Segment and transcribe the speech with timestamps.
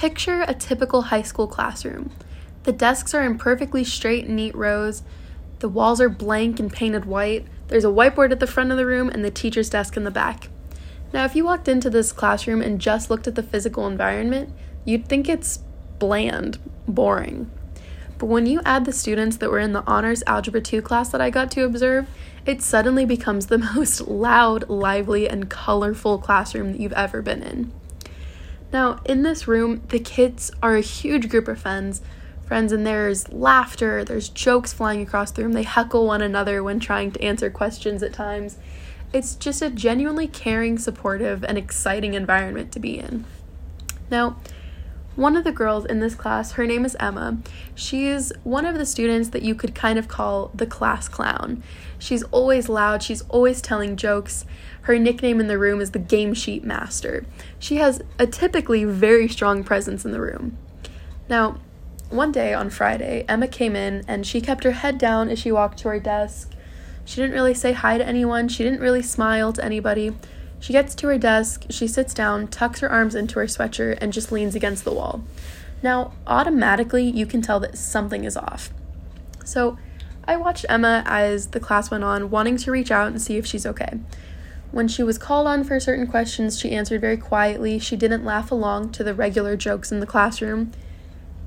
[0.00, 2.10] Picture a typical high school classroom.
[2.62, 5.02] The desks are in perfectly straight and neat rows.
[5.58, 7.46] The walls are blank and painted white.
[7.68, 10.10] There's a whiteboard at the front of the room and the teacher's desk in the
[10.10, 10.48] back.
[11.12, 14.54] Now, if you walked into this classroom and just looked at the physical environment,
[14.86, 15.58] you'd think it's
[15.98, 16.58] bland,
[16.88, 17.50] boring.
[18.16, 21.20] But when you add the students that were in the Honors Algebra 2 class that
[21.20, 22.06] I got to observe,
[22.46, 27.72] it suddenly becomes the most loud, lively, and colorful classroom that you've ever been in.
[28.72, 32.02] Now, in this room, the kids are a huge group of friends.
[32.46, 35.52] Friends, and there's laughter, there's jokes flying across the room.
[35.52, 38.58] They heckle one another when trying to answer questions at times.
[39.12, 43.24] It's just a genuinely caring, supportive, and exciting environment to be in.
[44.10, 44.36] Now,
[45.20, 47.36] one of the girls in this class, her name is Emma.
[47.74, 51.62] She is one of the students that you could kind of call the class clown.
[51.98, 54.46] She's always loud, she's always telling jokes.
[54.82, 57.26] Her nickname in the room is the Game Sheet Master.
[57.58, 60.56] She has a typically very strong presence in the room.
[61.28, 61.58] Now,
[62.08, 65.52] one day on Friday, Emma came in and she kept her head down as she
[65.52, 66.54] walked to her desk.
[67.04, 70.14] She didn't really say hi to anyone, she didn't really smile to anybody.
[70.60, 74.12] She gets to her desk, she sits down, tucks her arms into her sweatshirt, and
[74.12, 75.24] just leans against the wall.
[75.82, 78.70] Now, automatically, you can tell that something is off.
[79.44, 79.78] So,
[80.24, 83.46] I watched Emma as the class went on, wanting to reach out and see if
[83.46, 83.98] she's okay.
[84.70, 87.78] When she was called on for certain questions, she answered very quietly.
[87.78, 90.70] She didn't laugh along to the regular jokes in the classroom.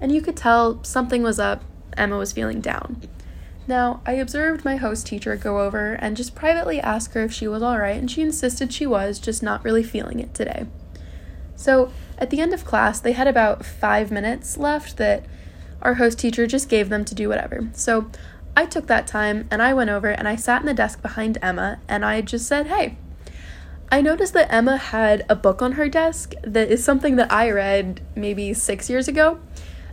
[0.00, 1.62] And you could tell something was up.
[1.96, 3.02] Emma was feeling down.
[3.66, 7.46] Now, I observed my host teacher go over and just privately ask her if she
[7.46, 10.66] was alright, and she insisted she was, just not really feeling it today.
[11.54, 15.24] So, at the end of class, they had about five minutes left that
[15.82, 17.70] our host teacher just gave them to do whatever.
[17.74, 18.10] So,
[18.56, 21.38] I took that time and I went over and I sat in the desk behind
[21.40, 22.96] Emma and I just said, Hey,
[23.92, 27.50] I noticed that Emma had a book on her desk that is something that I
[27.50, 29.38] read maybe six years ago.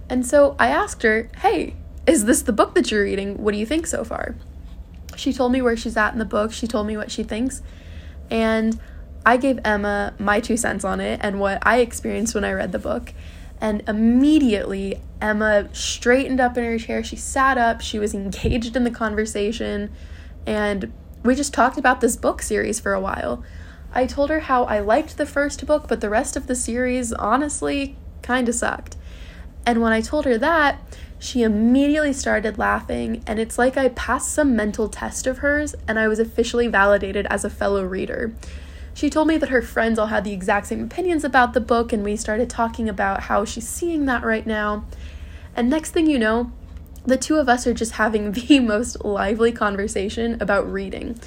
[0.09, 1.75] And so I asked her, Hey,
[2.07, 3.37] is this the book that you're reading?
[3.43, 4.35] What do you think so far?
[5.15, 6.53] She told me where she's at in the book.
[6.53, 7.61] She told me what she thinks.
[8.31, 8.79] And
[9.25, 12.71] I gave Emma my two cents on it and what I experienced when I read
[12.71, 13.13] the book.
[13.59, 17.03] And immediately, Emma straightened up in her chair.
[17.03, 17.81] She sat up.
[17.81, 19.91] She was engaged in the conversation.
[20.45, 23.43] And we just talked about this book series for a while.
[23.93, 27.11] I told her how I liked the first book, but the rest of the series
[27.13, 28.95] honestly kind of sucked.
[29.65, 30.79] And when I told her that,
[31.19, 35.97] she immediately started laughing, and it's like I passed some mental test of hers and
[35.97, 38.33] I was officially validated as a fellow reader.
[38.93, 41.93] She told me that her friends all had the exact same opinions about the book,
[41.93, 44.85] and we started talking about how she's seeing that right now.
[45.55, 46.51] And next thing you know,
[47.05, 51.19] the two of us are just having the most lively conversation about reading.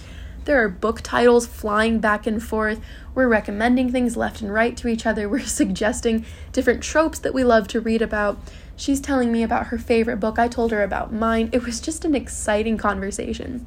[0.46, 2.80] There are book titles flying back and forth.
[3.14, 5.28] We're recommending things left and right to each other.
[5.28, 8.38] We're suggesting different tropes that we love to read about.
[8.74, 10.38] She's telling me about her favorite book.
[10.38, 11.50] I told her about mine.
[11.52, 13.66] It was just an exciting conversation.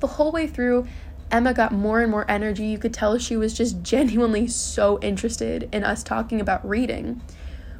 [0.00, 0.88] The whole way through,
[1.30, 2.66] Emma got more and more energy.
[2.66, 7.20] You could tell she was just genuinely so interested in us talking about reading.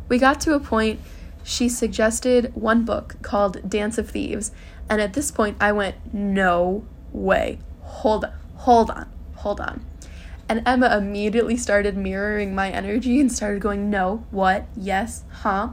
[0.08, 1.00] We got to a point,
[1.42, 4.52] she suggested one book called Dance of Thieves,
[4.88, 7.58] and at this point I went, No way.
[7.88, 9.84] Hold on, hold on, hold on.
[10.48, 15.70] And Emma immediately started mirroring my energy and started going, No, what, yes, huh?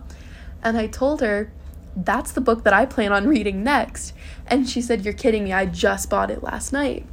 [0.64, 1.52] And I told her,
[1.96, 4.14] that's the book that I plan on reading next.
[4.48, 5.54] And she said, You're kidding me.
[5.54, 7.06] I just bought it last night.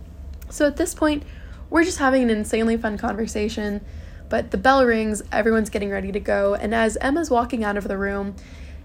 [0.51, 1.23] So at this point,
[1.71, 3.81] we're just having an insanely fun conversation.
[4.29, 6.55] But the bell rings, everyone's getting ready to go.
[6.55, 8.35] And as Emma's walking out of the room,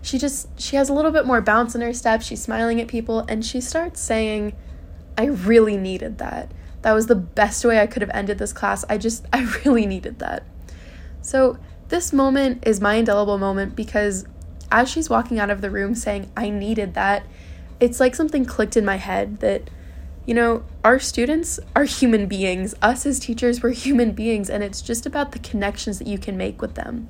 [0.01, 2.22] she just she has a little bit more bounce in her step.
[2.22, 4.55] She's smiling at people and she starts saying,
[5.17, 6.51] I really needed that.
[6.83, 8.85] That was the best way I could have ended this class.
[8.89, 10.44] I just I really needed that.
[11.22, 11.57] So
[11.89, 14.25] this moment is my indelible moment because
[14.72, 17.25] as she's walking out of the room saying, I needed that,
[17.79, 19.69] it's like something clicked in my head that,
[20.25, 22.75] you know, our students are human beings.
[22.81, 26.35] Us as teachers, we're human beings, and it's just about the connections that you can
[26.35, 27.07] make with them.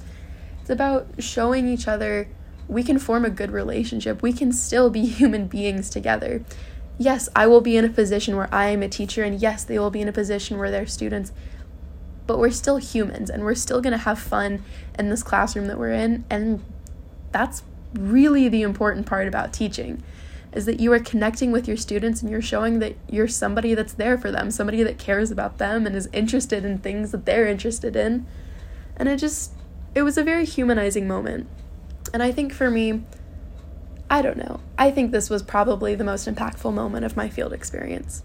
[0.61, 2.27] It's about showing each other
[2.67, 4.21] we can form a good relationship.
[4.21, 6.43] We can still be human beings together.
[6.97, 9.77] Yes, I will be in a position where I am a teacher, and yes, they
[9.77, 11.31] will be in a position where they're students,
[12.25, 14.63] but we're still humans and we're still gonna have fun
[14.97, 16.63] in this classroom that we're in, and
[17.31, 17.63] that's
[17.93, 20.03] really the important part about teaching
[20.53, 23.93] is that you are connecting with your students and you're showing that you're somebody that's
[23.93, 27.47] there for them, somebody that cares about them and is interested in things that they're
[27.47, 28.25] interested in.
[28.95, 29.51] And it just
[29.93, 31.47] it was a very humanizing moment.
[32.13, 33.03] And I think for me,
[34.09, 34.61] I don't know.
[34.77, 38.23] I think this was probably the most impactful moment of my field experience.